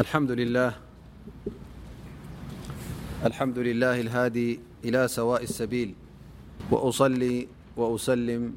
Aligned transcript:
الحمد 0.00 0.30
لله 3.56 3.92
الهادي 4.00 4.60
إلى 4.84 5.08
سواء 5.08 5.42
السبيل 5.42 5.94
وأصلي 6.70 7.48
و 7.76 7.96
أسلم 7.96 8.54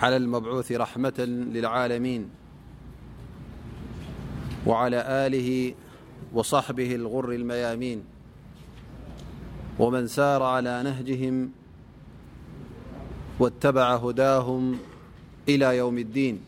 على 0.00 0.16
المبعوث 0.16 0.72
رحمة 0.72 1.18
للعالمين 1.54 2.30
وعلى 4.66 5.26
آله 5.26 5.74
وصحبه 6.32 6.94
الغر 6.94 7.32
الميامين 7.32 8.04
ومن 9.78 10.06
سار 10.06 10.42
على 10.42 10.82
نهجهم 10.82 11.50
واتبع 13.40 13.96
هداهم 13.96 14.78
إلى 15.48 15.76
يوم 15.76 15.98
الدين 15.98 16.47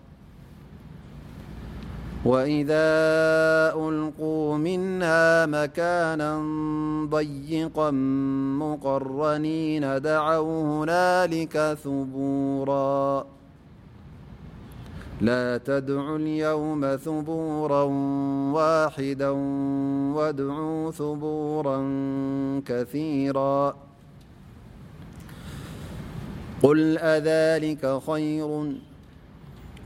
وإذا 2.25 2.91
ألقوا 3.75 4.57
منها 4.57 5.45
مكانا 5.45 6.39
ضيقا 7.09 7.91
مقرنين 8.61 10.01
دعوا 10.01 10.61
هنالك 10.61 11.77
ثبور 11.83 12.69
لا 15.21 15.57
تدعو 15.65 16.15
اليوم 16.15 16.95
ثبورا 16.95 17.83
واحدا 18.53 19.29
وادعوا 20.15 20.91
ثبورا 20.91 21.81
كثيرا 22.65 23.75
قل 26.63 26.97
أذلك 26.97 27.99
خير 28.07 28.73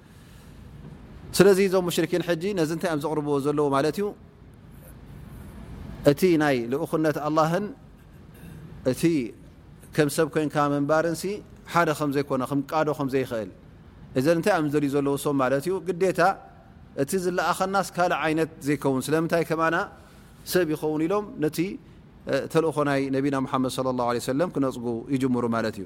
ስለዚ 1.37 1.59
ዞም 1.73 1.83
ሙሽርክን 1.87 2.23
ጂ 2.41 2.43
ነዚ 2.59 2.69
እንታይ 2.75 2.89
ኣብ 2.93 2.99
ዘቅርብዎ 3.03 3.35
ዘለዎ 3.45 3.67
ማለት 3.75 3.95
እዩ 3.99 4.05
እቲ 6.11 6.21
ናይ 6.43 6.57
ልኡክነት 6.71 7.17
ኣላህን 7.27 7.65
እቲ 8.91 9.03
ከም 9.95 10.09
ሰብ 10.15 10.27
ኮንካ 10.33 10.55
መንባርንሲ 10.73 11.23
ሓደ 11.73 11.89
ከም 11.99 12.09
ዘይኮነ 12.15 12.41
ከም 12.51 12.59
ቃዶ 12.71 12.87
ከምዘይክእል 12.99 13.49
እዘ 14.19 14.25
እንታይ 14.37 14.53
ኣብ 14.57 14.65
ደልዩ 14.75 14.89
ዘለዎ 14.95 15.13
ሶም 15.25 15.35
ማለት 15.43 15.63
እዩ 15.67 15.73
ግዴታ 15.87 16.21
እቲ 17.01 17.11
ዝለኣኸናስ 17.25 17.87
ካልእ 17.95 18.19
ዓይነት 18.25 18.49
ዘይከውን 18.67 19.01
ስለምንታይ 19.07 19.43
ከማና 19.49 19.75
ሰብ 20.53 20.67
ይኸውን 20.75 21.01
ኢሎም 21.07 21.25
ነቲ 21.43 21.57
ተልእኮ 22.53 22.77
ናይ 22.91 23.01
ነቢና 23.15 23.35
ሓመድ 23.51 23.71
ه 23.79 24.03
ه 24.27 24.37
ለም 24.39 24.49
ክነፅጉ 24.55 24.85
ይጅምሩ 25.13 25.45
ማለት 25.57 25.75
እዩ 25.79 25.85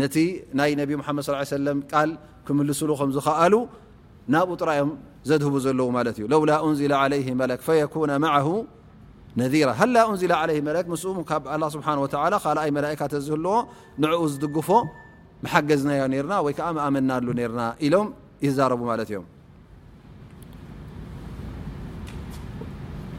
ነቲ 0.00 0.16
ናይ 0.58 0.70
ነቢ 0.80 0.90
ምሓመድ 1.00 1.22
ሰለም 1.56 1.78
ቃል 1.92 2.10
ክምልስሉ 2.46 2.90
ከም 3.00 3.10
ዝኸኣሉ 3.16 3.54
ናብኡ 4.34 4.50
ጥራዮም 4.62 4.90
ዘድህቡ 5.28 5.54
ዘለዉ 5.66 5.86
ማለት 5.98 6.16
እዩ 6.18 6.24
ለውላ 6.32 6.50
እንዝለ 6.66 6.92
ለይ 7.12 7.22
መለክ 7.40 7.60
ፈየኩነ 7.66 8.10
ማሁ 8.24 8.48
ነذራ 9.40 9.68
ሃላ 9.80 9.96
እንዝላ 10.10 10.34
ለ 10.48 10.52
መለክ 10.68 10.86
ምስ 10.92 11.04
ካብ 11.30 11.44
ስብሓን 11.74 11.98
ወላ 12.04 12.34
ካልኣይ 12.44 12.70
መላእካተ 12.78 13.12
ዝህለዎ 13.28 13.54
ንዕኡ 14.02 14.20
ዝድግፎ 14.32 14.68
መሓገዝናዮ 15.44 16.02
ነርና 16.16 16.34
ወይ 16.48 16.52
ከዓ 16.58 16.68
መኣመናሉ 16.80 17.26
ነርና 17.40 17.62
ኢሎም 17.86 18.06
ይዛረቡ 18.46 18.80
ማለት 18.90 19.08
እዮም 19.12 19.24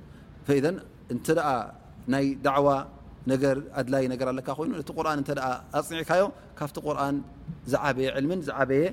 ካ 8.49 8.69
የ 8.83 8.93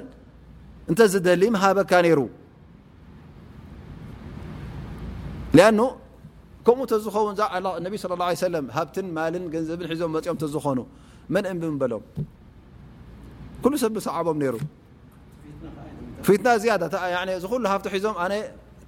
እተዝደሊ 0.91 1.41
ሃበካ 1.63 1.91
ይሩ 2.11 2.19
ከምኡ 6.65 6.89
ዝው 7.03 7.11
صى 7.15 7.43
اه 7.43 8.49
ع 8.55 8.71
ሃብት 8.77 8.95
ማ 9.15 9.19
ንዘብ 9.33 9.79
ሒዞም 9.91 10.11
ፅኦም 10.25 10.37
ዝኾኑ 10.55 10.79
መን 11.33 11.45
ንብበሎም 11.59 12.03
ሰብ 13.83 13.95
ሰعቦም 14.07 14.39
ፊ 16.27 16.31
ዞ 18.05 18.07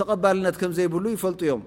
ተቀባልነት 0.00 0.54
ከም 0.60 0.70
ዘይብሉ 0.78 1.04
ይፈልጡ 1.16 1.40
እዮም 1.46 1.62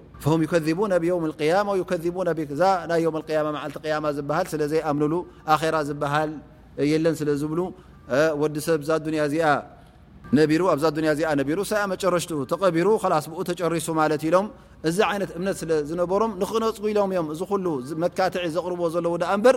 ከذቡ 0.52 0.78
ናብ 0.92 1.02
የውም 1.08 1.24
ያማ 1.50 1.68
ذቡ 2.04 2.18
ዛናይ 2.60 3.00
ዮውም 3.04 3.14
ያማ 3.38 3.46
መዓልቲ 3.56 3.84
ያማ 3.94 4.06
ዝበሃል 4.18 4.46
ስለዘይኣምንሉ 4.52 5.14
ኣራ 5.56 5.76
ዝበሃል 5.90 6.32
የለን 6.92 7.14
ስለዝብሉ 7.20 7.60
ወዲ 8.42 8.56
ሰብ 8.68 8.80
ዛ 8.88 9.00
ሩኣብዛ 10.60 10.84
እዚኣ 11.10 11.30
ነቢሩ 11.40 11.58
ኣ 11.80 11.86
መጨረሽ 11.92 12.24
ተቀቢሩ 12.52 12.88
ላስ 13.12 13.26
ብኡ 13.30 13.40
ተጨሪሱ 13.50 13.88
ማለት 14.00 14.22
ኢሎም 14.28 14.46
እዚ 14.88 14.98
ይነት 15.16 15.30
እምነት 15.38 15.56
ስለዝነበሮም 15.62 16.32
ንክነፅጉ 16.42 16.84
ኢሎም 16.92 17.10
እዮም 17.14 17.26
እዚ 17.34 17.40
ሉመካትዒ 17.64 18.44
ዘቕርቦ 18.54 18.80
ዘለዉ 18.94 19.12
ኣ 19.32 19.34
በር 19.44 19.56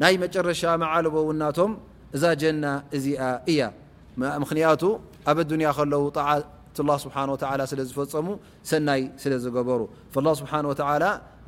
ናይ 0.00 0.14
መረሻ 0.22 0.62
መዓለበውናቶም 0.82 1.70
እዛ 2.16 2.24
ጀና 2.42 2.64
እዚኣ 2.96 3.20
እያ 3.52 3.60
ምንያቱ 4.42 4.82
ኣብ 5.30 5.38
ያ 5.68 5.70
ለው 5.94 6.02
ጣት 6.18 6.42
ه 6.88 6.90
ስ 7.02 7.04
ስለ 7.70 7.80
ዝፈፀሙ 7.88 8.26
ሰናይ 8.70 9.02
ስለዝገበሩ 9.22 9.80
ስ 10.14 10.16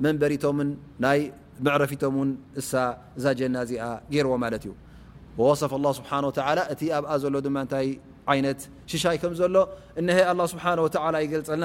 መንበሪቶም 0.04 0.56
ናይ 1.04 1.20
መረፊቶም 1.66 2.14
እ 2.22 2.24
እዛ 2.60 2.72
ና 3.54 3.56
እዚኣ 3.66 3.82
ገርዎ 4.14 4.32
ማ 4.44 4.46
እዩ 4.58 4.68
صፍ 5.60 5.72
ه 5.76 5.78
ስ 5.98 6.00
እቲ 6.74 6.82
ኣብኣ 6.98 7.10
ዘሎ 7.24 7.34
ድታይ 7.46 7.86
ይት 8.38 8.60
ሽሻይ 8.92 9.16
ከም 9.22 9.32
ዘሎ 9.40 9.56
ስ 10.52 10.54
ይልፀልና 11.24 11.64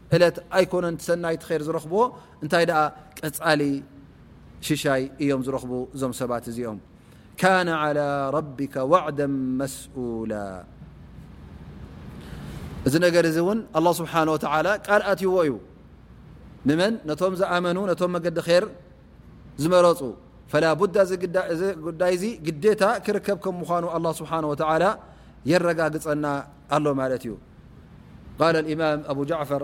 ለት 0.21 0.37
ኣይኮነን 0.57 0.95
ሰናይቲ 1.05 1.41
ር 1.59 1.61
ዝረኽብዎ 1.67 2.01
እንታይ 2.43 2.65
ቀፃሊ 3.19 3.61
ሽሻይ 4.67 5.03
እዮም 5.23 5.41
ዝረኽቡ 5.47 5.71
እዞም 5.95 6.13
ሰባት 6.21 6.45
እዚኦም 6.51 6.79
على 7.81 8.01
ቢ 8.57 8.61
ዋዕድ 8.91 9.19
መስኡላ 9.59 10.33
እዚ 12.87 12.93
ነገር 13.05 13.23
እዚ 13.29 13.37
እውን 13.43 13.59
ه 13.77 13.85
ስብሓه 13.99 14.27
ቃል 14.85 15.01
ኣትይዎ 15.11 15.35
እዩ 15.47 15.53
ንመን 16.69 16.93
ነቶም 17.09 17.33
ዝኣመኑ 17.41 17.77
ነቶም 17.91 18.11
መገዲ 18.15 18.37
ኸር 18.47 18.65
ዝመረፁ 19.63 19.99
ፈላ 20.51 20.65
ቡዳ 20.79 20.95
ጉዳይ 21.85 22.13
ዚ 22.21 22.25
ግደታ 22.47 22.83
ክርከብ 23.05 23.37
ከም 23.43 23.55
ምኑ 23.61 23.85
ه 23.95 24.13
ስብሓ 24.19 24.31
የረጋግፀና 25.51 26.25
ኣሎ 26.75 26.85
ማለት 27.01 27.21
እዩ 27.27 27.33
ማም 28.79 28.99
ኣ 29.11 29.15
ጃፈር 29.29 29.63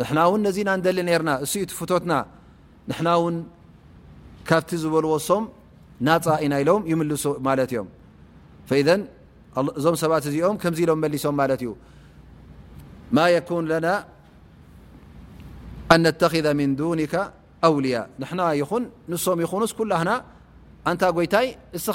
ንና 0.00 0.46
ዚና 0.56 0.70
ደሊ 0.84 0.98
ና 1.28 1.30
فትና 1.78 2.12
نና 2.90 3.08
ካብቲ 4.48 4.70
ዝበلዎ 4.82 5.10
ሶም 5.30 5.42
ና 6.06 6.20
ኢና 6.44 6.54
ይ 6.60 7.76
ف 8.68 8.72
ዞ 9.84 9.94
ሰባ 10.02 10.12
እዚኦ 10.18 10.48
ሶም 11.24 11.36
ዩ 11.66 11.72
يكن 13.36 13.62
لن 13.70 13.84
أتذ 16.10 16.44
من 16.60 16.70
دن 16.78 16.98
أولي 17.68 17.96
ن 18.20 18.22
ም 19.38 19.40
ይ 19.44 19.46
كله 19.78 19.96
ይታይ 21.24 21.46
ስ 21.84 21.88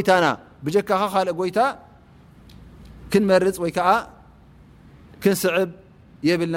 ይታና 0.00 0.26
بካ 0.64 0.90
ይታ 1.48 1.60
كመርፅ 3.12 3.56
كስعب 5.22 5.70
يብና 6.28 6.56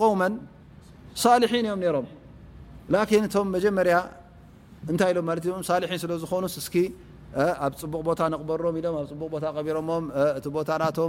قو 0.00 0.10
ح 0.20 1.30
እዮም 1.62 1.80
ሮም 1.94 3.26
ቶም 3.34 3.46
መጀመርያ 3.56 3.96
ታይ 5.00 5.12
ኢም 5.16 5.62
ስለዝኾኑ 6.04 6.44
ኣብ 7.64 7.72
ፅቡቅ 7.80 8.06
ታ 8.20 8.22
قበም 8.40 8.74
ኢም 8.80 8.96
ፅቡ 9.20 9.22
ቢሮ 9.66 9.78
ና 10.82 11.08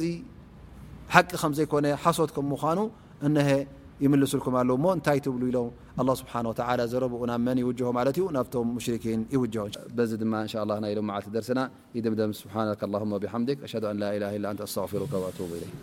حق 1.11 1.47
م 1.47 1.53
كن 1.65 1.97
حصت 1.97 2.31
كممن 2.31 2.91
ن 3.23 3.39
يملسلكم 4.05 4.55
الو 4.61 4.77
ت 5.07 5.29
ل 5.29 5.51
لم 5.55 5.71
الله 6.01 6.15
سبحنه 6.23 6.49
وتعلى 6.53 6.85
ربؤن 7.05 7.31
من 7.47 7.57
يوجه 7.65 7.87
ن 7.91 7.93
مرين 7.97 8.13
يوه 8.19 8.31
نء 8.31 8.39
الله 10.65 10.77
لم 10.99 11.05
معل 11.11 11.25
درسن 11.37 11.59
يم 11.97 12.33
سبحنك 12.43 12.81
اللهم 12.87 13.13
بحمدك 13.23 13.59
أهد 13.65 13.85
أ 13.93 13.95
لاله 14.03 14.31
لأ 14.45 14.51
أستغفرك 14.67 15.13
وأتوب 15.23 15.51
إليك 15.57 15.75